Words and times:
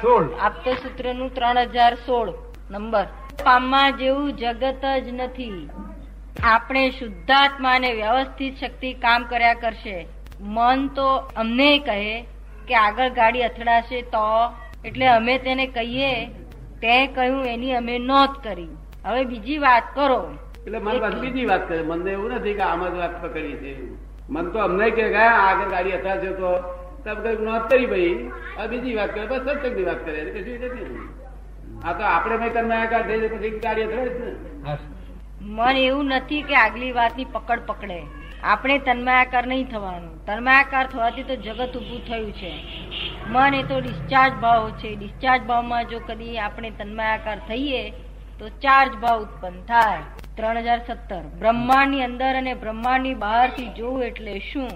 સોળ. 0.00 0.34
આપતો 0.40 0.74
સૂત્રનું 0.74 1.34
ત્રણ 1.34 1.58
હજાર 1.58 1.94
સોળ. 1.94 2.32
નંબર. 2.70 3.04
પામવા 3.44 3.90
જેવું 3.90 4.32
જગત 4.36 4.84
જ 5.04 5.08
નથી. 5.12 5.70
આપણે 6.42 6.90
શુદ્ધાત્મા 6.90 7.70
અને 7.70 7.92
વ્યવસ્થિત 7.92 8.56
શક્તિ 8.56 8.92
કામ 8.92 9.24
કર્યા 9.24 9.54
કરશે. 9.54 10.06
મન 10.40 10.88
તો 10.88 11.14
અમને 11.36 11.78
કહે 11.78 12.26
કે 12.68 12.74
આગળ 12.74 13.08
ગાડી 13.08 13.42
અથડાશે 13.42 14.02
તો. 14.02 14.52
એટલે 14.84 15.06
અમે 15.06 15.38
તેને 15.38 15.66
કહીએ 15.66 16.24
તે 16.82 17.06
કહ્યું 17.06 17.44
એની 17.44 17.74
અમે 17.74 17.98
નોંધ 17.98 18.44
કરી. 18.44 18.68
હવે 19.04 19.24
બીજી 19.24 19.58
વાત 19.58 19.82
કરો. 19.94 20.34
એટલે 20.66 20.78
મન 20.78 21.20
બીજી 21.20 21.44
વાત 21.44 21.68
કરે. 21.68 21.82
મને 21.82 22.10
એવું 22.10 22.30
નથી 22.30 22.54
કે 22.54 22.60
આમ 22.60 22.88
જ 22.88 22.94
વાત 22.98 23.22
પકડી 23.22 23.52
છે. 23.52 23.76
મન 24.30 24.50
તો 24.50 24.58
અમને 24.58 24.90
કે 24.90 25.08
ગયા 25.08 25.30
આગળ 25.30 25.70
ગાડી 25.70 25.92
અથડાશે 25.92 26.26
તો. 26.26 26.81
નોંધ 27.06 27.68
કરી 27.70 27.86
ભાઈ. 27.86 28.30
આ 28.60 28.66
બીજી 28.66 28.94
વાત 28.94 29.14
કરે 29.14 29.26
બસ 29.26 29.42
સત્સંગની 29.48 29.84
વાત 29.84 30.00
કરે. 30.04 30.20
કશું 30.24 30.56
નથી 30.66 31.00
આ 31.84 31.92
તો 31.92 32.04
આપણે 32.04 32.36
મેં 32.36 32.52
કર્માકાર 32.52 33.02
થઈ 33.08 33.20
જાય 33.20 33.28
પછી 33.28 33.50
કાર્ય 33.58 33.86
જ 33.86 33.94
ને. 34.18 34.76
મન 35.40 35.76
એવું 35.76 36.06
નથી 36.06 36.42
કે 36.42 36.54
આગલી 36.54 36.92
વાતની 36.92 37.24
પકડ 37.24 37.60
પકડે. 37.66 37.98
આપણે 38.42 38.78
તન્માયાકાર 38.78 39.46
નહીં 39.46 39.66
થવાનું. 39.66 40.14
તન્માયાકાર 40.26 40.86
થવાથી 40.86 41.22
તો 41.22 41.36
જગત 41.36 41.76
ઊભું 41.76 42.06
થયું 42.06 42.32
છે. 42.32 42.52
મન 43.30 43.54
એ 43.54 43.62
તો 43.62 43.80
ડિસ્ચાર્જ 43.80 44.34
ભાવ 44.34 44.70
છે. 44.70 44.94
ડિસ્ચાર્જ 44.96 45.42
ભાવમાં 45.42 45.84
જો 45.84 45.98
કદી 46.06 46.38
આપણે 46.38 46.70
તન્માયાકાર 46.70 47.38
થઈએ 47.48 47.82
તો 48.38 48.48
ચાર્જ 48.48 48.92
ભાવ 48.94 49.22
ઉત્પન્ન 49.22 49.60
થાય. 49.62 50.00
ત્રણ 50.36 50.58
હજાર 50.58 50.80
સત્તર. 50.86 51.22
બ્રહ્માંડની 51.38 52.02
અંદર 52.02 52.32
અને 52.36 52.54
બ્રહ્માંડની 52.54 53.14
બહારથી 53.14 53.68
જોવું 53.68 54.02
એટલે 54.02 54.38
શું? 54.38 54.72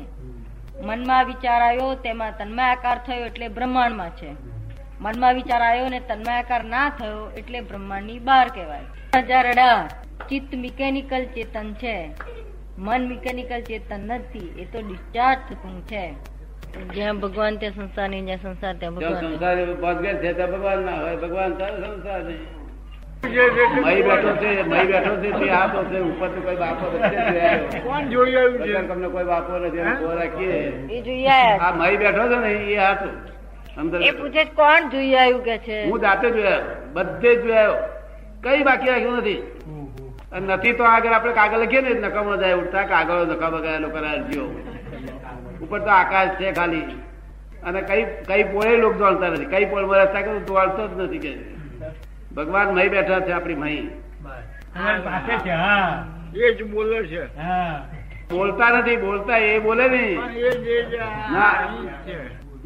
મનમાં 0.83 1.27
વિચાર 1.27 1.63
આવ્યો 1.63 1.95
તેમાં 1.95 2.33
તન્માયાકાર 2.39 2.99
થયો 3.07 3.25
એટલે 3.25 3.49
બ્રહ્માંડમાં 3.49 4.11
છે. 4.11 4.31
મનમાં 5.01 5.35
વિચાર 5.35 5.63
આવ્યો 5.63 5.89
ને 5.89 6.01
તન્માયાકાર 6.01 6.65
ના 6.65 6.89
થયો 6.89 7.31
એટલે 7.37 7.61
બ્રહ્માંડની 7.61 8.19
બહાર 8.19 8.49
કહેવાય. 8.49 8.83
હજાર 9.17 9.47
અઢાર 9.47 9.89
ચિત્ત 10.29 10.55
મિકેનિકલ 10.55 11.25
ચેતન 11.25 11.75
છે. 11.75 12.11
મન 12.79 13.09
મિકેનિકલ 13.09 13.61
ચેતન 13.61 14.01
નથી 14.01 14.55
એ 14.59 14.65
તો 14.65 14.81
ડિસ્ચાર્જ 14.81 15.39
થતું 15.49 15.87
છે. 15.87 16.15
જ્યાં 16.95 17.21
ભગવાન 17.21 17.57
ત્યાં 17.57 17.73
સંસારની 17.73 18.23
જ્યાં 18.23 18.39
સંસાર 18.39 18.75
ત્યાં 18.77 18.95
ભગવાન. 18.95 19.21
સંસાર 19.21 19.57
છે 20.17 20.33
તો 20.33 20.47
ભગવાન 20.47 20.79
ના 20.79 21.01
હોય 21.01 21.17
ભગવાન 21.17 21.53
સંસાર 21.55 22.23
નહીં 22.23 22.66
મહી 23.23 24.03
બેઠો 24.03 24.33
છે 24.41 24.63
મહી 24.63 24.87
બેઠો 24.87 25.15
છે 25.21 25.31
તે 25.33 25.47
હાથો 25.51 25.81
છે 25.91 25.99
ઉપર 26.01 26.29
તો 26.35 26.41
કોઈ 26.41 26.57
બાપો 26.57 26.85
નથી 26.93 27.81
કોણ 27.83 28.11
જોઈ 28.11 28.37
આવ્યું 28.37 28.63
છે? 28.63 28.83
તમને 28.89 29.09
કોઈ 29.09 29.25
બાપો 29.25 29.59
નથી 29.59 29.81
એમ 29.81 29.97
કોણ 29.97 30.21
એ 30.91 31.03
જોઈ 31.03 31.27
આ 31.27 31.73
મહી 31.73 31.97
બેઠો 31.97 32.29
છે 32.29 32.37
ને 32.37 32.51
એ 32.73 32.77
હાથો 32.77 33.09
અંદર 33.77 34.03
એ 34.03 34.13
પૂછે 34.13 34.45
કોણ 34.55 34.91
જોઈ 34.91 35.15
આવ્યું 35.17 35.43
કે 35.43 35.59
છે? 35.59 35.79
હું 35.85 36.01
જાતે 36.01 36.31
જોયા 36.31 36.63
બધે 36.95 37.31
જ 37.37 37.43
જોયા 37.43 37.77
કઈ 38.43 38.65
બાકી 38.65 38.89
રાખ્યું 38.89 39.19
નથી. 39.19 39.41
નથી 40.41 40.75
તો 40.75 40.85
આગળ 40.85 41.15
આપણે 41.15 41.33
કાગળ 41.33 41.63
લખીએ 41.63 41.81
ને 41.83 41.95
નકામો 41.95 42.37
જાય 42.37 42.57
ઉઠતા 42.57 42.85
કાગળો 42.85 43.25
નકામો 43.25 43.59
ગયા 43.59 43.81
લોકો 43.81 43.99
અરજીઓ 44.13 44.47
ઉપર 45.61 45.81
તો 45.81 45.91
આકાશ 45.91 46.33
છે 46.39 46.53
ખાલી. 46.53 46.87
અને 47.63 47.81
કઈ 47.83 48.05
કઈ 48.29 48.45
પોળે 48.45 48.77
લોકો 48.77 48.99
દોડતા 48.99 49.31
નથી. 49.31 49.51
કઈ 49.53 49.67
પોળ 49.67 49.85
રસ્તા 50.01 50.23
કે 50.23 50.31
દોડતો 50.49 50.83
જ 50.89 50.93
નથી 51.03 51.19
કે. 51.19 51.33
ભગવાન 52.37 52.69
મહી 52.75 52.89
બેઠા 52.89 53.21
છે 53.21 53.33
આપણી 53.33 53.55
મહી. 53.55 53.83
પાસે 55.05 55.35
છે 55.45 55.55
એ 56.47 56.55
જ 56.55 56.59
બોલે 56.71 56.99
છે. 57.07 57.23
બોલતા 58.31 58.71
નથી 58.71 58.97
બોલતા 58.97 59.39
એ 59.39 59.59
બોલે 59.59 59.89
નહીં 59.89 60.19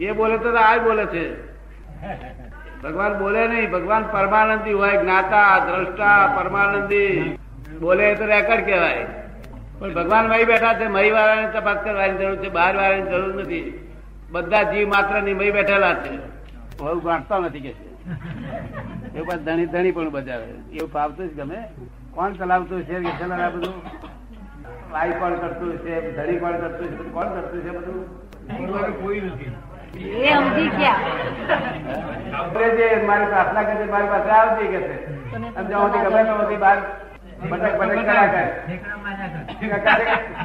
એ 0.00 0.12
બોલે 0.12 0.36
તો 0.38 0.48
આ 0.56 0.76
બોલે 0.78 1.04
છે. 1.06 1.24
ભગવાન 2.82 3.12
બોલે 3.18 3.42
નહીં 3.48 3.70
ભગવાન 3.70 4.04
પરમાનંદી 4.12 4.72
હોય 4.72 4.96
જ્ઞાતા 5.02 5.58
દ્રષ્ટા 5.66 6.32
પરમાનંદી. 6.36 7.38
બોલે 7.80 8.14
તો 8.14 8.24
રેકર્ડ 8.26 8.64
કહેવાય. 8.64 9.04
પણ 9.78 9.94
ભગવાન 9.94 10.28
મહી 10.28 10.44
બેઠા 10.44 10.74
છે 10.74 10.86
મહી 10.88 11.10
વાળાને 11.10 11.48
તપાસ 11.50 11.78
કરવાની 11.84 12.18
જરૂર 12.18 12.36
છે 12.36 12.48
બહાર 12.48 12.76
વાળાની 12.76 13.02
જરૂર 13.02 13.34
નથી. 13.34 13.66
બધા 14.30 14.62
જીવ 14.62 14.88
માત્રની 14.88 15.34
મહી 15.34 15.50
બેઠેલા 15.50 15.94
છે. 15.94 16.16
બહુ 16.78 17.00
ગાંઠતા 17.00 17.38
નથી 17.38 17.60
કે 17.60 17.72
છે. 17.72 17.89
એ 19.14 19.20
બસ 19.22 19.40
ધણી 19.46 19.66
ધણી 19.66 19.92
પણ 19.92 20.10
બજાવે. 20.10 20.48
એવું 20.72 20.90
ફાવતું 20.92 21.26
જ 21.28 21.32
ગમે. 21.40 21.58
કોણ 22.14 22.32
ચલાવતું 22.32 22.80
છે 22.84 22.96
કે 23.04 23.10
ચલાવે 23.18 23.42
આ 23.42 23.50
બધું? 23.50 23.76
લાઈ 24.92 25.18
કોણ 25.20 25.34
કરતું 25.42 25.70
છે 25.84 25.92
ધણી 26.16 26.38
કોણ 26.42 26.56
કરતું 26.62 26.86
છે 26.88 26.94
બધું 26.96 27.12
કોણ 27.12 27.28
કરતું 27.34 27.60
છે 27.64 27.70
બધું? 27.78 28.00
કોઈ 29.02 29.20
નથી. 29.20 29.52
એ 29.90 30.32
સમજી 30.36 30.70
ગયા. 30.78 31.00
આપણે 32.38 32.66
જે 32.76 32.86
મારી 33.06 33.28
પ્રાર્થના 33.32 33.64
કરે 33.68 33.84
મારી 33.92 34.10
પાસે 34.14 34.30
આવતી 34.38 34.68
કે 34.72 34.80
છે. 34.86 34.96
ગમે 35.30 35.48
બહાર 36.64 36.78
કર્યા 38.08 38.28
કરે. 38.32 38.44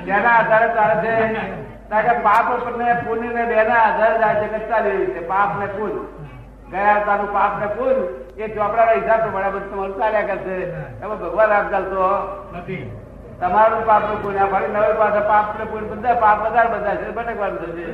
જેના 0.05 0.35
આધારે 0.39 0.67
ચાલે 0.75 0.95
છે 1.03 1.13
કારણ 1.89 2.07
કે 2.07 2.13
પાપ 2.27 2.45
ને 2.77 2.87
પુણ્ય 3.05 3.29
ને 3.37 3.43
બે 3.49 3.57
ના 3.69 3.81
આધારે 3.87 4.15
જાય 4.21 4.47
છે 4.53 4.59
ચાલી 4.69 4.93
રહ્યું 4.93 5.13
છે 5.15 5.21
પાપ 5.31 5.49
ને 5.59 5.67
પુણ્ય. 5.75 6.03
ગયા 6.71 6.99
તારું 7.05 7.33
પાપ 7.33 7.53
ને 7.59 7.67
પુણ્ય 7.67 8.45
એ 8.45 8.47
ચોપડાના 8.47 8.99
હિસાબ 8.99 9.25
મળ્યા 9.33 9.49
બધું 9.49 9.71
તમારું 9.71 9.97
ચાલ્યા 9.99 10.21
કરશે. 10.21 10.55
એમાં 11.03 11.19
ભગવાન 11.19 11.51
આપ 11.51 11.71
ચાલતો 11.71 12.07
નથી. 12.53 12.91
તમારું 13.39 13.85
પાપનું 13.85 14.23
પૂર્ણ 14.23 14.49
ફરી 14.53 14.67
નવે 14.67 14.93
પાસે 14.93 15.21
પાપ 15.27 15.59
ને 15.59 15.65
પૂર્ણ 15.71 15.87
બધા 15.87 16.13
પાપ 16.13 16.37
વધારે 16.45 16.69
બધા 16.69 16.95
છે 16.95 17.11
ભટકવાનું 17.11 17.59
થશે. 17.59 17.85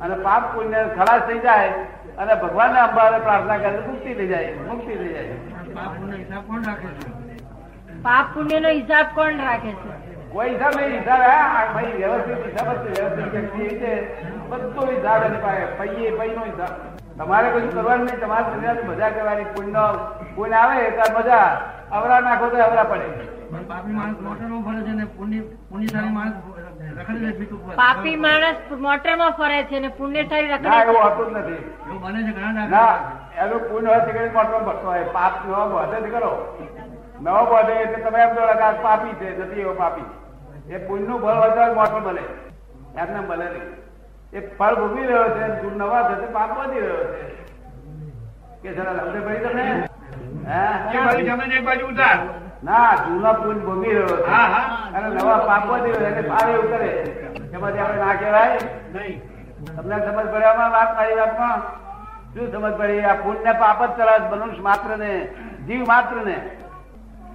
અને 0.00 0.14
પાપ 0.14 0.42
પુણ્ય 0.54 0.80
ખલાસ 0.96 1.22
થઈ 1.28 1.38
જાય 1.38 1.70
અને 2.18 2.34
ભગવાન 2.34 2.72
ને 2.72 2.80
અંબાને 2.80 3.18
પ્રાર્થના 3.18 3.58
કરે 3.58 3.80
મુક્તિ 3.86 4.14
થઈ 4.14 4.26
જાય 4.26 4.52
મુક્તિ 4.68 4.92
થઈ 4.94 5.12
જાય. 5.12 5.36
પાપ 5.74 5.92
પુણ્ય 6.00 6.16
હિસાબ 6.16 6.42
કોણ 6.46 6.62
રાખે 6.62 6.88
છે? 6.88 7.08
પાપ 8.02 8.26
પુણ્ય 8.34 8.60
નો 8.60 8.68
હિસાબ 8.68 9.06
કોણ 9.14 9.36
રાખે 9.36 9.72
છે? 9.72 10.05
કોઈ 10.36 10.50
હિસાબ 10.50 10.74
નહીં 10.78 10.94
હિસાબ 10.94 11.22
હે 11.24 11.34
ભાઈ 11.74 11.92
વ્યવસ્થિત 11.98 12.40
હિસાબ 12.46 12.68
જ 12.78 12.88
વ્યવસ્થિત 12.94 13.28
વ્યક્તિ 13.34 13.68
છે 13.82 13.92
બધો 14.50 14.82
હિસાબ 14.88 15.22
એની 15.28 15.42
પાસે 15.44 15.62
પૈયે 15.78 16.10
પૈનો 16.18 16.42
હિસાબ. 16.48 16.72
તમારે 17.20 17.48
કશું 17.52 17.70
કરવાનું 17.76 18.04
નહીં 18.08 18.20
તમારે 18.24 18.50
દુનિયાની 18.50 18.88
મજા 18.90 19.10
કરવાની 19.14 19.46
પુણ્ય 19.54 19.84
પુણ્ય 20.34 20.58
આવે 20.58 20.82
ત્યારે 20.98 21.14
મજા 21.18 21.46
અવરા 21.90 22.20
નાખો 22.26 22.50
તો 22.50 22.56
અવરા 22.64 22.84
પડે. 22.90 23.08
પાપી 23.70 23.94
માણસ 23.94 24.18
ને 24.18 24.24
માણસ 28.26 28.68
મોટરમાં 28.86 29.34
ફરે 29.38 29.60
છે 29.70 29.80
ને 29.80 29.90
પુણ્યશાળી 29.90 30.52
રખડે 30.52 30.76
એવું 30.82 31.00
હોતું 31.04 31.28
જ 31.30 31.38
નથી. 31.38 31.62
ના 32.74 32.92
એનું 33.42 33.60
પુણ્ય 33.70 33.88
હોય 33.88 34.02
તે 34.06 34.28
માં 34.36 34.48
ભરતો 34.68 34.86
હોય. 34.86 35.06
પાપ 35.16 35.34
નવો 35.46 35.64
બોધે 35.72 35.98
કરો. 36.10 36.32
નવો 37.24 37.40
બોધે 37.50 37.74
એટલે 37.82 37.98
તમે 38.04 38.18
એમ 38.22 38.30
જોડે 38.36 38.70
પાપી 38.84 39.18
છે 39.18 39.34
નથી 39.38 39.66
એવો 39.66 39.74
પાપી. 39.82 40.08
એ 40.70 40.76
પુણ્યનું 40.76 41.20
ફળ 41.20 41.34
વધારે 41.34 41.74
મોટું 41.74 42.02
મળે. 42.02 42.22
એમને 43.00 43.20
મળે 43.20 43.44
નહીં. 43.44 43.86
એ 44.32 44.56
ફળ 44.56 44.74
ભોગવી 44.74 45.06
રહ્યો 45.06 45.28
છે 45.28 45.62
ગુણ 45.62 45.72
નવા 45.72 46.02
થશે 46.02 46.26
પાપ 46.26 46.58
વધી 46.58 46.80
રહ્યો 46.80 47.04
છે. 47.04 47.26
કે 48.62 48.72
જરા 48.72 48.94
સમજે 51.34 51.60
ભાઈ 51.60 51.82
ઉતાર. 51.82 52.18
ના 52.64 52.94
જૂના 52.94 53.32
પુણ્ય 53.32 53.60
ભોગી 53.60 53.92
રહ્યો 53.92 54.16
છે. 54.16 54.24
અને 54.96 55.08
નવા 55.08 55.38
પાપ 55.38 55.66
વધી 55.70 55.92
રહ્યો 55.92 56.08
એટલે 56.08 56.28
ફાવે 56.28 56.52
એવું 56.52 56.70
કરે. 56.70 56.90
એમાંથી 57.54 57.78
આપણે 57.78 58.04
ના 58.04 58.14
કહેવાય. 58.14 58.58
નહીં. 58.94 59.22
તમને 59.76 59.96
સમજ 60.06 60.34
પડ્યામાં 60.34 60.70
વાત 60.70 60.94
મારી 60.94 61.14
વાતમાં? 61.14 61.58
શું 62.34 62.52
સમજ 62.52 62.74
પડી? 62.74 63.00
આ 63.00 63.14
પુણ્ય 63.14 63.52
પાપ 63.52 63.86
જ 63.86 63.88
ચલાવે 63.96 64.36
મનુષ્ય 64.36 64.60
માત્ર 64.60 64.96
ને 64.96 65.28
જીવ 65.66 65.80
માત્ર 65.88 66.16
ને 66.16 66.50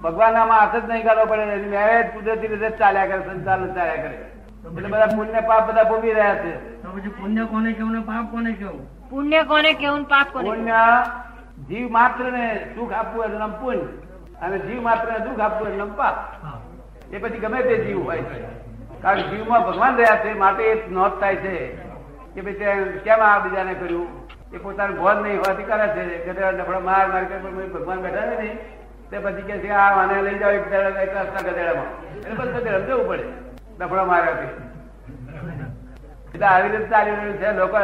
ભગવાન 0.02 0.32
નામાં 0.34 0.60
હાથ 0.60 0.76
જ 0.76 0.84
નહીં 0.90 1.04
કરવો 1.06 1.24
પડે 1.30 1.42
એની 1.56 2.10
કુદરતી 2.12 2.48
રીતે 2.52 2.70
ચાલ્યા 2.80 3.08
કરે 3.10 3.20
સંચાલન 3.26 3.74
ચાલ્યા 3.74 4.02
કરે. 4.04 4.16
એટલે 4.66 4.88
બધા 4.92 5.10
પુણ્ય 5.16 5.40
પાપ 5.50 5.62
બધા 5.68 5.84
ભોગવી 5.90 6.14
રહ્યા 6.18 6.40
છે. 6.44 6.52
તો 6.82 6.88
પછી 6.94 7.12
પુણ્ય 7.18 7.44
કોને 7.52 7.70
કેવું 7.72 7.92
ને 7.96 8.00
પાપ 8.10 8.30
કોને 8.32 8.52
કેવું 8.60 8.82
પુણ્ય 9.10 9.42
કોને 9.50 9.70
કેવું 9.80 10.02
પાપ 10.12 10.32
કોને 10.32 10.48
પુણ્ય 10.48 10.80
જીવ 11.68 11.86
માત્ર 11.96 12.24
ને 12.36 12.46
સુખ 12.74 12.92
આપવું 13.00 13.24
એનું 13.26 13.38
નામ 13.44 13.54
પુણ્ય. 13.60 13.86
અને 14.42 14.56
જીવ 14.66 14.80
માત્ર 14.88 15.06
ને 15.12 15.18
દુઃખ 15.26 15.40
આપવું 15.46 15.68
એનું 15.68 15.78
નામ 15.78 15.92
પાપ. 16.00 16.16
એ 17.12 17.18
પછી 17.22 17.42
ગમે 17.44 17.62
તે 17.68 17.74
જીવ 17.84 17.98
હોય 18.06 18.22
છે. 18.30 18.38
કારણ 19.02 19.22
કે 19.22 19.28
જીવમાં 19.30 19.62
ભગવાન 19.68 19.94
રહ્યા 19.96 20.20
છે 20.24 20.34
માટે 20.42 20.62
એ 20.72 20.74
નોંધ 20.90 21.16
થાય 21.20 21.36
છે 21.44 21.54
કે 22.34 22.40
ભાઈ 22.40 22.58
તે 22.60 22.66
કેમ 23.06 23.20
આ 23.28 23.38
બીજાને 23.44 23.74
કર્યું? 23.80 24.08
એ 24.54 24.56
પોતાનું 24.64 24.96
ભોજ 25.00 25.16
નહીં 25.24 25.38
હોવાથી 25.40 25.68
કરે 25.70 25.86
છે. 25.94 26.02
માર 26.88 27.06
માર 27.12 27.24
કરે 27.24 27.38
પણ 27.42 27.74
ભગવાન 27.74 27.98
બેઠા 28.04 28.28
છે 28.30 28.36
નહીં. 28.42 28.58
તે 29.12 29.18
પછી 29.24 29.44
કે 29.48 29.54
છે 29.62 29.70
આ 29.70 29.90
મને 29.96 30.16
લઈ 30.26 30.38
જાઓ 30.40 30.52
એક 30.56 30.64
ગધેડા 30.66 31.02
એક 31.04 31.12
રસ્તા 31.14 31.42
ગધેડામાં. 31.46 31.90
એટલે 32.16 32.34
બસ 32.38 32.48
ગધેડા 32.54 32.86
જવું 32.88 33.04
પડે. 33.08 33.24
ડફડો 33.78 34.04
માર્યા 34.10 34.46
એટલે 36.34 36.46
આવી 36.50 36.70
રીતે 36.72 36.88
ચાલી 36.92 37.16
રહ્યું 37.18 37.38
છે. 37.40 37.48
લોકો 37.60 37.78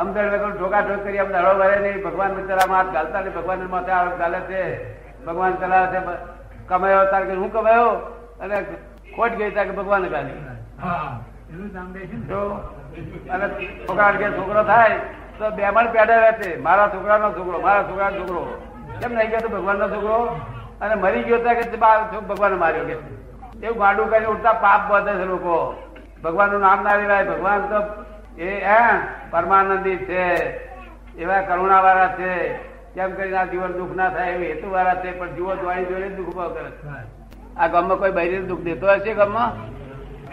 અમદાવાદ 0.00 0.32
વગર 0.34 0.52
ઠોકા 0.56 0.82
ઠોક 0.86 1.00
કરી 1.04 1.20
અમને 1.24 1.38
હળો 1.42 1.52
ભરે 1.60 1.76
નહીં 1.84 2.00
ભગવાન 2.06 2.32
બિચારામાં 2.38 2.78
હાથ 2.80 2.92
ગાલતા 2.96 3.20
નહીં 3.24 3.36
ભગવાન 3.38 3.60
માથે 3.74 3.92
હાથ 3.96 4.16
ગાલે 4.22 4.40
છે. 4.48 4.60
ભગવાન 5.26 5.54
ચલાવે 5.60 5.86
છે 5.92 6.00
કમાયો 6.68 7.04
તાર 7.12 7.22
કે 7.28 7.34
હું 7.42 7.50
કમાયો? 7.54 7.90
અને 8.42 8.56
ખોટ 9.14 9.32
ગઈ 9.38 9.52
તાર 9.56 9.66
કે 9.68 9.74
ભગવાન 9.78 10.04
ગાલી. 10.14 10.38
છે 12.28 12.38
અને 13.34 13.46
છોકરા 13.86 14.12
કે 14.20 14.26
છોકરો 14.36 14.62
થાય 14.64 14.98
તો 15.38 15.44
બે 15.56 15.62
મણ 15.70 15.86
પેડા 15.94 16.22
રહેશે 16.24 16.50
મારા 16.66 16.92
છોકરાનો 16.94 17.28
છોકરો 17.36 17.58
મારા 17.66 17.88
છોકરાનો 17.88 18.16
છોકરો. 18.20 18.42
કેમ 19.00 19.12
નહીં 19.12 19.30
ગયો 19.30 19.40
તો 19.40 19.48
ભગવાનનો 19.48 19.88
છોકરો. 19.88 20.40
અને 20.80 20.94
મરી 20.94 21.22
ગયો 21.22 21.38
ત્યાં 21.38 21.54
કે 21.54 21.76
ભગવાન 22.20 22.58
માર્યો 22.58 22.84
કે. 22.84 22.96
એવું 23.66 23.78
ગાંડું 23.78 24.10
કરીને 24.10 24.26
ઉડતા 24.26 24.52
પાપ 24.52 24.92
બધે 24.92 25.14
છે 25.14 25.24
લોકો. 25.24 25.56
ભગવાનનું 26.24 26.60
નામ 26.60 26.82
ના 26.82 26.96
લેવાય. 26.96 27.24
ભગવાન 27.24 27.60
તો 27.60 27.78
એ 28.42 28.50
હે 28.60 28.78
પરમાનંદી 29.30 29.96
છે. 29.96 30.22
એવા 31.16 31.40
કરુણા 31.40 31.80
વાળા 31.80 32.08
છે. 32.08 32.52
કેમ 32.94 33.14
કરીને 33.14 33.36
આ 33.36 33.44
જીવન 33.44 33.72
દુઃખ 33.72 33.96
ના 33.96 34.08
થાય 34.08 34.30
એવું 34.30 34.46
હેતુ 34.46 34.70
વાળા 34.70 34.94
છે. 34.94 35.18
પણ 35.18 35.30
જીવો 35.30 35.56
જોવાની 35.56 35.84
જોઈને 35.84 36.08
દુઃખ 36.08 36.28
ઊભો 36.28 36.48
કરે 36.48 36.70
આ 37.58 37.66
ગામમાં 37.66 37.98
કોઈ 37.98 38.10
બહેરી 38.10 38.38
દુઃખ 38.38 38.60
દેતો 38.60 38.86
હશે 38.88 39.14
ગામમાં? 39.14 39.50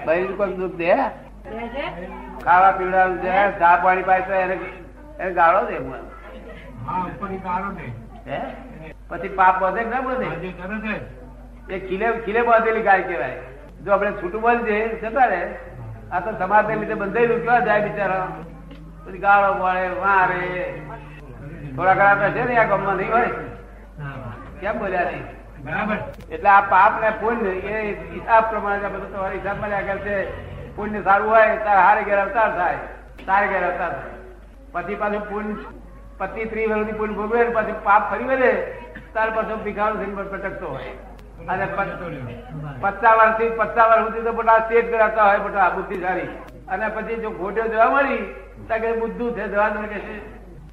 બહેરી 0.06 0.28
કોઈ 0.28 0.54
દુઃખ 0.54 0.74
દે? 0.74 0.96
ખાવા 2.46 2.72
પીવડાવવું 2.72 3.18
છે 3.18 3.60
ચા 3.60 3.76
પાણી 3.84 4.04
પાય 4.04 4.22
તો 4.22 4.34
એને 4.34 4.56
એને 5.20 5.34
ગાળો 5.34 5.62
દે 5.66 5.78
હું. 5.78 5.94
હા? 8.30 8.42
પછી 9.10 9.30
પાપ 9.30 9.64
વધે 9.64 9.84
ના 9.84 10.00
જ 10.00 11.74
એ 11.74 11.80
ખીલે 11.80 12.12
ખીલે 12.12 12.42
બાંધેલી 12.42 12.82
ગાય 12.82 13.02
કહેવાય. 13.02 13.42
જો 13.86 13.92
આપણે 13.92 14.12
છૂટું 14.12 14.66
છે 14.66 15.02
જતા 15.02 15.26
રહે. 15.26 15.42
આ 16.12 16.20
તો 16.20 16.32
સમાજને 16.40 16.76
લીધે 16.76 16.94
બંધાયેલું 16.94 17.42
કેવા 17.42 17.60
જાય 17.60 17.82
બિચારા. 17.82 18.28
પછી 19.06 19.18
ગાળો 19.18 19.54
મળે 19.54 19.90
મારે 19.90 20.42
થોડા 21.76 21.94
ઘણા 21.94 22.30
છે 22.30 22.44
ને 22.44 22.58
આ 22.58 22.64
ગામમાં 22.64 22.96
નહીં 22.96 23.12
હોય? 23.12 23.30
કેમ 24.62 24.80
બોલ્યા 24.80 25.04
નહીં? 25.04 25.26
બરાબર. 25.66 25.98
એટલે 26.32 26.50
આ 26.50 26.62
પાપ 26.62 27.02
ને 27.02 27.10
પુણ્ય 27.10 27.50
એ 27.50 27.96
હિસાબ 28.14 28.50
પ્રમાણે 28.50 28.88
બધું 28.88 29.14
તમારા 29.14 29.34
હિસાબમાં 29.34 29.76
આગળ 29.78 29.98
છે 29.98 30.16
પુણ્ય 30.76 31.02
સારું 31.02 31.30
હોય 31.30 31.58
તારે 31.58 31.82
હારે 31.82 32.04
ઘેર 32.04 32.20
અવતાર 32.20 32.52
થાય. 32.58 32.78
તારે 33.26 33.48
ઘેર 33.48 33.64
અવતાર 33.64 33.92
થાય. 33.92 34.14
પછી 34.72 34.96
પાછું 34.96 35.30
પુણ્ય 35.30 35.56
પતિ 36.22 36.50
ત્રી 36.52 36.68
વર્ષની 36.72 36.98
પુણ્ય 37.00 37.16
ભોગવે 37.20 37.46
પછી 37.56 37.78
પાપ 37.86 38.04
ફરી 38.12 38.28
વળે 38.32 38.52
ત્યાર 39.14 39.30
પાછો 39.38 39.56
ભિખારો 39.66 39.96
થઈને 40.02 40.16
પટકતો 40.34 40.68
હોય. 40.74 40.94
અને 41.50 41.66
પચાસ 42.84 43.16
વર્ષથી 43.20 43.50
પચાસ 43.60 43.88
વર્ષ 43.92 44.04
સુધી 44.06 44.26
તો 44.28 44.34
બધા 44.40 44.60
સેટ 44.70 44.92
કરાતા 44.92 45.26
હોય 45.30 45.40
બધા 45.46 45.70
બુદ્ધિશાળી. 45.76 46.30
અને 46.72 46.86
પછી 46.96 47.18
જો 47.24 47.30
ખોટો 47.40 47.64
જોવા 47.72 47.90
મળી, 47.96 48.22
તો 48.68 48.76
કે 48.84 48.90
બુદ્ધુ 49.00 49.26
છે, 49.38 49.44
જવાનું 49.54 49.88
કે 49.94 50.00
છે 50.06 50.16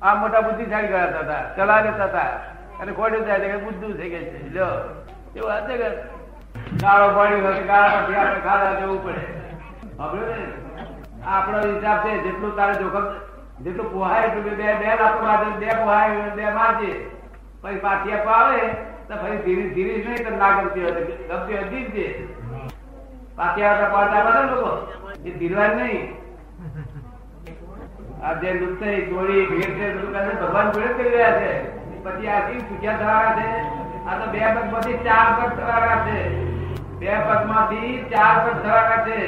આ 0.03 0.15
મોટા 0.21 0.43
બુદ્ધિશાળી 0.49 0.93
કરાતા 0.93 1.23
હતા, 1.25 1.45
ચલા 1.57 1.81
લેતા 1.87 2.09
હતા. 2.11 2.33
અને 2.81 2.91
ખોટો 2.99 3.19
થાય 3.29 3.49
કે 3.53 3.59
બુદ્ધુ 3.65 3.89
છે 3.99 4.07
કે 4.13 4.21
છે 4.27 4.39
લો 4.57 4.69
એવું 5.37 5.51
હશે 5.55 5.75
કે 5.81 5.89
ગાળો 6.83 7.09
પાણી 7.17 7.43
હોય 7.47 7.63
ગાળા 7.71 8.03
પછી 8.05 8.21
આપણે 8.21 8.41
ખાધા 8.47 8.75
જવું 8.81 9.01
પડે. 9.05 9.23
આપડો 11.29 11.59
હિસાબ 11.69 11.99
છે, 12.05 12.13
જેટલું 12.25 12.53
તારે 12.57 12.75
જોખમ 12.83 13.07
જેટલું 13.63 13.89
પોહાય 13.93 14.27
એટલું 14.27 14.45
બે 14.61 14.67
બે 14.81 14.89
લાખો 15.01 15.21
મારજે 15.27 15.49
બે 15.63 15.69
પોહાય, 15.81 16.31
બે 16.37 16.45
મારજે. 16.59 16.91
પછી 17.63 17.81
પાછી 17.85 18.13
આવે, 18.37 18.61
તો 19.09 19.15
ફરી 19.23 19.41
ધીરે 19.45 19.65
ધીરે 19.75 19.95
નહીં 20.05 20.39
ના 20.39 20.53
ગમતી 20.59 20.85
હોય 20.85 21.01
ગમતી 21.01 21.57
હોય 21.57 21.67
દીધજે 21.73 22.07
પાછી 23.37 23.65
આવતા 23.65 23.91
પાડતા 23.95 24.23
પડે 24.27 24.43
લોકો. 24.51 24.71
એ 25.27 25.31
ધીરવાય 25.41 25.75
નહીં. 25.75 26.07
આ 28.23 28.35
જે 28.43 28.49
લુચ્ચે 28.61 28.91
ચોરી 29.11 29.45
ભેટ 29.51 29.75
છે 29.79 29.87
ભગવાન 30.41 30.73
જોડે 30.73 30.91
કરી 30.99 31.13
રહ્યા 31.15 31.39
છે. 31.41 31.51
પછી 32.05 32.31
આ 32.35 32.41
શી 32.47 32.65
પૂછ્યા 32.69 32.99
થવાના 33.01 33.37
છે. 33.39 33.49
આ 34.09 34.15
તો 34.21 34.25
બે 34.33 34.41
પગમાંથી 34.57 34.99
ચાર 35.07 35.27
પગ 35.39 35.51
થવાના 35.59 35.99
છે. 36.07 36.19
બે 37.01 37.11
પગમાંથી 37.29 37.93
ચાર 38.13 38.35
પગ 38.45 38.57
થવાના 38.65 39.05
છે. 39.07 39.19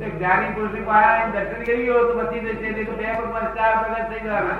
જ્ઞાની 0.00 0.52
પુરુષની 0.56 0.84
પાસે 0.90 1.24
દર્શન 1.34 1.62
કરી 1.64 1.84
ગયો 1.86 2.02
તો 2.08 2.12
બચી 2.18 2.40
જશે 2.44 2.68
નહીં 2.74 2.86
તો 2.86 2.94
બે 3.00 3.06
પગ 3.18 3.34
ચાર 3.56 3.72
પગ 3.80 3.94
થઈ 4.10 4.22
જવાના 4.26 4.58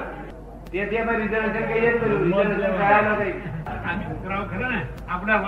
તેથી 0.73 0.99
અમે 1.03 1.13
રિઝર્વેશન 1.21 1.65
કહીએ 1.69 1.91
જ 1.93 1.95
કર્યું 2.01 2.23
રિઝર્વેશન 2.25 3.09
નહીં. 3.21 3.37
આ 3.85 3.95
છોકરાઓ 4.03 4.43
ખરા 4.51 4.73
ને? 4.75 4.81
આપણા 5.09 5.39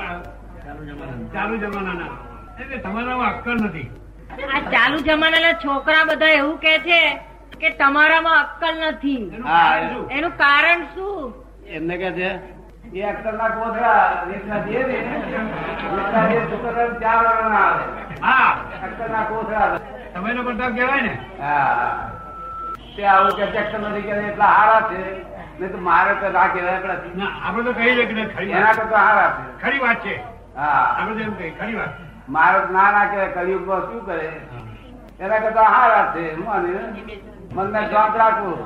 ચાલુ 1.34 1.56
જમાનાના. 1.64 2.14
એટલે 2.60 2.78
તમારામાં 2.86 3.30
અક્કલ 3.34 3.56
નથી. 3.66 3.88
આ 4.54 4.60
ચાલુ 4.74 4.98
જમાનાના 5.10 5.54
છોકરા 5.66 6.04
બધા 6.10 6.32
એવું 6.38 6.58
કે 6.64 6.74
છે 6.88 7.00
કે 7.60 7.68
તમારામાં 7.82 8.38
અક્કલ 8.44 8.74
નથી. 8.90 9.22
એનું 9.34 9.46
હા, 9.50 9.62
કારણ 9.68 9.92
શું? 9.94 10.10
એનું 10.16 10.32
કારણ 10.42 10.82
શું? 10.94 11.34
એમને 11.76 11.94
કે 12.02 12.10
છે 12.18 12.28
એ 12.84 13.02
અક્ષર 13.04 13.34
ના 13.34 13.50
કોથળા 13.50 14.24
રીતના 14.28 14.60
જે 14.66 14.80
ને 14.82 14.96
રીતના 15.90 16.24
જે 16.30 16.40
છોકરા 16.50 16.86
ચાર 17.02 17.18
વાળાના 17.24 17.62
આવે. 17.66 17.84
હા. 18.20 18.50
અક્ષર 18.82 19.10
ના 19.10 19.24
કોથળા 19.24 19.62
આવે. 19.62 19.78
સમયનો 20.14 20.42
પ્રતાપ 20.42 20.72
કહેવાય 20.74 21.02
ને. 21.02 21.14
હા 21.38 22.10
તે 22.96 23.06
આવું 23.06 23.32
કે 23.32 23.46
ચેક 23.54 23.72
નથી 23.80 24.02
કે 24.02 24.18
એટલા 24.22 24.50
હારા 24.50 24.82
છે. 24.90 25.00
ને 25.58 25.68
તો 25.68 25.78
મારે 25.80 26.12
તો 26.16 26.28
ના 26.30 26.48
કહેવાય. 26.48 26.98
ના 27.14 27.30
આપણે 27.38 27.64
તો 27.64 27.72
કહીએ 27.72 28.06
કે 28.06 28.26
ખરી 28.34 28.50
એના 28.50 28.66
વાત 28.66 28.78
કરતા 28.78 29.04
હારા 29.06 29.30
છે. 29.30 29.42
ખરી 29.62 29.80
વાત 29.80 30.02
છે. 30.02 30.14
હા. 30.56 30.84
આપણે 30.98 31.14
તો 31.14 31.22
એમ 31.22 31.34
કહી 31.36 31.52
ખરી 31.58 31.76
વાત. 31.76 31.92
મારે 32.28 32.60
ના 32.70 32.90
ના 32.90 33.06
કહેવાય 33.06 33.32
કળિયુગમાં 33.32 33.82
શું 33.88 34.00
કરે? 34.04 34.28
એના 35.20 35.40
કરતા 35.40 35.68
હારા 35.70 36.04
છે 36.12 36.22
હું 36.36 36.46
મને 37.56 37.80
જવાબ 37.88 38.14
રાખું. 38.16 38.58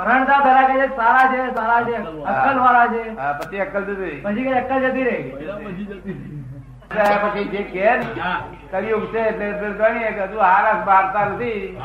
પરણતા 0.00 0.40
પેલા 0.44 0.66
કે 0.68 0.86
સારા 0.96 1.26
છે 1.32 1.40
સારા 1.54 1.80
છે 1.86 1.94
અક્કલ 2.32 2.58
વાળા 2.58 2.86
છે. 2.86 3.02
હા 3.18 3.32
પછી 3.32 3.60
અક્કલ 3.60 3.82
જતી 3.88 4.20
પછી 4.24 4.44
કઈ 4.44 4.52
અક્કલ 4.60 4.86
જતી 4.86 5.04
રહી. 5.04 5.24
પછી 7.24 7.44
જે 7.44 7.62
કે 7.62 7.96
ને 7.96 8.06
છે 9.12 9.20
એટલે 9.28 9.70
ગણીએ 9.80 10.12
કે 10.12 10.22
હજુ 10.24 10.38
હારસ 10.38 10.86
મારતા 10.86 11.24
નથી. 11.24 11.78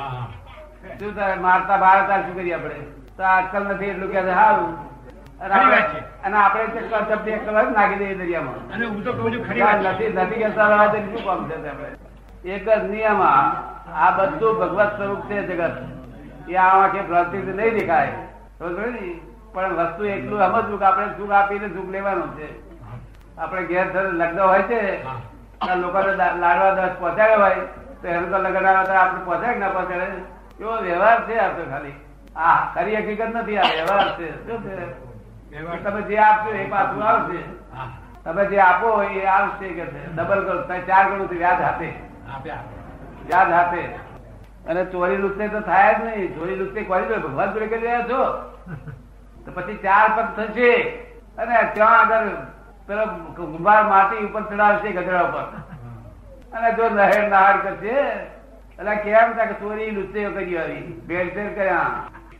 શું 0.99 1.15
તારે 1.15 1.35
મારતા 1.45 1.77
ભારતા 1.77 2.21
શું 2.21 2.35
કરીએ 2.35 2.53
આપણે? 2.53 2.79
તો 3.17 3.23
અક્કલ 3.23 3.63
નથી 3.69 3.85
એટલું 3.85 4.11
કે 4.11 4.21
સારું 4.31 4.71
અને 6.23 6.37
આપણે- 6.37 6.73
ચક્કર 6.73 7.01
ચપટી 7.09 7.33
અક્કલ 7.33 7.61
જ 7.61 7.75
નાખી 7.75 7.95
દઈએ 7.95 8.15
દરિયામાં. 8.15 8.59
અને 8.73 8.85
હું 8.85 9.03
તો 9.03 9.13
કહું 9.13 9.31
છું 9.33 9.45
ખરી. 9.47 9.61
નથી 9.61 10.09
નથી 10.13 10.43
કરતા 10.43 10.67
રહેવા 10.67 10.87
શું 10.93 11.23
કામ 11.25 11.49
છે 11.49 11.55
આપણે? 11.69 11.89
એક 12.55 12.69
જ 12.69 12.83
નિયમ 12.91 13.21
આ. 13.21 13.43
આ 14.03 14.11
બધું 14.17 14.59
ભગવત 14.59 14.97
સ્વરૂપ 14.97 15.21
છે 15.29 15.41
જગત. 15.47 15.94
એ 16.49 16.55
આ 16.55 16.83
આંખે 16.83 17.01
ભ્રાંતિ 17.01 17.37
નહીં 17.37 17.73
દેખાય? 17.73 18.11
પણ 19.53 19.73
વસ્તુ 19.73 20.05
એટલું 20.05 20.39
સમજવું 20.39 20.79
કે 20.79 20.85
આપણે 20.85 21.07
સુખ 21.17 21.31
આપીને 21.31 21.67
સુખ 21.67 21.89
લેવાનું 21.89 22.37
છે. 22.37 22.47
આપણે 23.37 23.63
ઘેર 23.63 24.01
લગ્ન 24.01 24.39
હોય 24.39 24.61
છે 24.61 25.03
હા. 25.03 25.75
લોકોને 25.75 26.13
લાડવા 26.15 26.73
દસ 26.73 26.89
પહોંચાડે 26.99 27.35
હોય 27.35 27.55
તો 28.01 28.07
એનું 28.07 28.29
તો 28.31 28.37
લગ્ન 28.37 28.65
આવે 28.65 28.85
તો 28.85 28.93
આપણે 28.93 29.25
પહોંચાડે 29.25 29.59
ના 29.59 29.69
પહોંચાડે. 29.69 30.07
એવો 30.59 30.75
વ્યવહાર 30.81 31.27
છે 31.27 31.37
આ 31.37 31.47
તો 31.47 31.69
ખાલી. 31.69 31.93
આ 32.35 32.73
ખરી 32.73 32.95
હકીકત 32.95 33.35
નથી 33.35 33.57
આ 33.57 33.61
વ્યવહાર 33.61 34.19
છે. 34.19 34.47
શું 34.47 34.63
છે? 34.63 34.75
વ્યવહાર. 35.49 35.79
તમે 35.83 36.01
જે 36.01 36.17
આપશો 36.17 36.53
એ 36.53 36.65
પાછું 36.69 37.03
આવશે. 37.03 37.41
તમે 38.23 38.45
જે 38.45 38.59
આપો 38.59 39.03
એ 39.03 39.25
આવશે 39.25 39.67
કે 39.67 39.83
ડબલ 40.15 40.43
કરો. 40.45 40.61
ચાર 40.87 41.09
ગણું 41.09 41.27
વ્યાજ 41.27 41.61
આપે. 41.61 41.93
વ્યાજ 43.25 43.51
હાથે 43.51 44.04
અને 44.69 44.85
ચોરી 44.85 45.17
લુચ્ચે 45.17 45.47
તો 45.47 45.59
થાય 45.59 45.93
જ 45.93 46.03
નહીં. 46.03 46.35
ચોરી 46.35 46.55
લુચ્ચે 46.55 46.81
કોઈ 46.83 47.01
જોડે 47.01 47.17
ભગવાન 47.17 47.53
જોડે 47.53 47.67
કરી 47.67 47.81
રહ્યા 47.81 48.07
છો? 48.09 48.21
તો 49.45 49.51
પછી 49.55 49.77
ચાર 49.77 50.07
પગ 50.15 50.27
થશે. 50.37 50.71
અને 51.37 51.55
ત્યાં 51.73 51.99
આગળ 51.99 52.29
પેલો 52.87 53.05
કુંભાર 53.35 53.83
માટી 53.83 54.25
ઉપર 54.25 54.41
ચડાવશે 54.41 54.89
ગધડા 54.91 55.21
ઉપર. 55.21 55.45
અને 56.53 56.69
જો 56.71 56.89
નહેર 56.89 57.23
નહાર 57.29 57.57
કરશે, 57.57 57.95
એટલે 58.79 58.95
કેમ 58.95 59.31
કે 59.31 59.45
ચોરી 59.53 59.91
લુચ્ચે 59.91 60.25
કરી 60.29 60.57
આવી? 60.57 60.83
ભેળસેળ 61.07 61.53
કર્યા. 61.53 61.91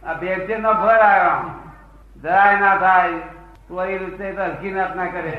આ 0.08 0.14
ભેળસેળ 0.14 0.62
નો 0.62 0.74
ફળ 0.74 1.06
આવ્યો. 1.10 1.38
જરાય 2.24 2.60
ના 2.60 2.76
થાય. 2.78 3.20
ચોરી 3.68 4.00
લુચ્ચે 4.00 4.32
તો 4.32 4.42
હલકી 4.42 4.72
નાથ 4.72 4.96
ના 4.96 5.06
કરે. 5.06 5.36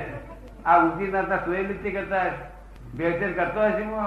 આ 0.66 0.78
ઊંચી 0.83 1.11
નાથ 1.11 1.35
ચોરી 1.45 1.66
લુચ્ચી 1.66 1.90
કરતા 1.90 2.25
ભેળસેળ 2.97 3.33
કરતો 3.33 3.61
હશે 3.61 3.85
હું 3.85 4.07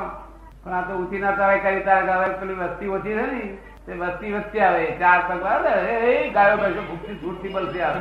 પણ 0.64 0.74
આ 0.74 0.86
તો 0.88 0.94
ઊંચી 1.00 1.22
ના 1.24 1.36
તારે 1.40 1.58
કરી 1.64 1.84
તારે 1.88 2.12
હવે 2.14 2.28
પેલી 2.40 2.60
વસ્તી 2.62 2.94
ઓછી 2.96 3.16
છે 3.20 3.26
ને, 3.32 3.42
તે 3.86 3.92
વસ્તી 4.02 4.34
વચ્ચે 4.36 4.60
આવે, 4.64 4.84
ચાર 5.00 5.20
પગ 5.28 5.44
આવે 5.52 5.74
ગાયો 6.36 6.58
બેસો 6.64 6.82
ભૂખથી 6.90 7.20
છૂટથી 7.22 7.54
બલતી 7.54 7.84
આવે. 7.88 8.00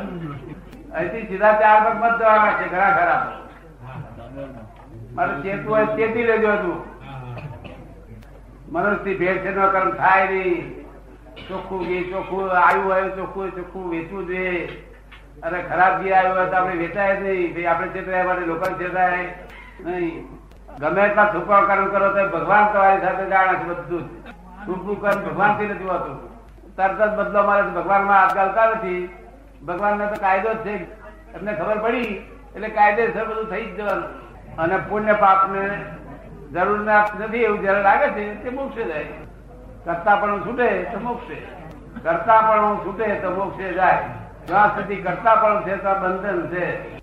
અહીંથી 0.95 1.27
સીધા 1.29 1.55
ચાર 1.63 1.79
પગ 1.85 1.95
મત 2.01 2.19
જવાના 2.19 2.57
છે 2.59 2.67
ઘણા 2.73 2.93
ખરા 2.97 3.23
મારે 5.15 5.33
ચેતવું 5.43 5.73
હોય 5.75 5.87
ચેતી 5.97 6.27
લેજો 6.31 6.51
હતું 6.57 6.79
મનુષ્ય 8.73 9.19
ભેળસેળ 9.21 9.57
નો 9.59 9.67
કર્મ 9.75 9.91
થાય 10.01 10.27
નહીં. 10.31 10.65
ચોખ્ખું 11.49 11.81
ઘી, 11.87 12.05
ચોખ્ખું 12.13 12.51
આવ્યું 12.51 12.85
હોય, 12.91 13.11
ચોખ્ખું 13.17 13.53
ચોખ્ખું 13.57 13.91
વેચવું 13.93 14.27
જોઈએ 14.29 14.57
અને 15.43 15.59
ખરાબ 15.69 15.95
ઘી 16.01 16.13
આવ્યું 16.13 16.37
હોય 16.39 16.51
તો 16.51 16.57
આપણે 16.57 16.77
વેચાય 16.83 17.15
નહીં. 17.21 17.67
આપણે 17.67 17.89
ચેતરાય 17.95 18.25
માટે 18.29 18.45
લોકો 18.51 18.67
ચેતાય 18.83 19.23
નહીં. 19.87 20.38
ગમે 20.81 21.03
એટલા 21.03 21.25
છુપા 21.25 21.61
કર્મ 21.61 21.87
કરો 21.89 22.09
તો 22.09 22.39
ભગવાન 22.39 22.73
તમારી 22.73 23.01
સાથે 23.01 23.25
જાણે 23.27 23.59
છે 23.59 23.65
બધું 23.65 24.03
જ. 24.03 24.29
છુપું 24.67 25.01
કર્મ 25.01 25.21
ભગવાનથી 25.21 25.67
નથી 25.67 25.85
હોતું. 25.85 26.29
તરત 26.77 27.03
જ 27.03 27.19
બદલો 27.19 27.43
મારે 27.43 27.63
ભગવાનમાં 27.63 28.21
હાથ 28.21 28.35
ગાલતા 28.35 28.71
નથી. 28.71 29.17
ભગવાન 29.67 30.07
તો 30.07 30.15
કાયદો 30.15 30.55
જ 30.55 30.57
છે. 30.57 30.93
એમને 31.35 31.53
ખબર 31.53 31.79
પડી, 31.79 32.31
એટલે 32.55 32.69
કાયદેસર 32.69 33.25
બધું 33.25 33.51
થઈ 33.51 33.65
જ 33.65 33.77
જવાનું. 33.77 34.29
અને 34.57 34.77
પુણ્ય 34.77 35.13
પાપ 35.13 35.51
ને 35.51 35.85
જરૂર 36.53 36.81
નથી 36.81 37.39
એવું 37.39 37.61
જયારે 37.61 37.83
લાગે 37.83 38.09
છે, 38.09 38.45
તે 38.45 38.51
મોક્ષે 38.51 38.85
જાય. 38.85 39.05
કરતા 39.85 40.17
પણ 40.17 40.41
છૂટે 40.47 40.85
તો 40.85 40.99
મોક્ષે. 41.01 41.35
કરતા 42.03 42.41
પણ 42.41 42.77
છૂટે 42.77 43.15
તો 43.15 43.31
મોક્ષે 43.31 43.73
જાય. 43.73 44.05
જ્યાં 44.47 44.69
સુધી 44.69 44.97
કરતા 44.97 45.35
પણ 45.35 45.63
છે 45.63 45.77
ત્યાં 45.77 46.01
બંધન 46.01 46.47
છે. 46.47 46.98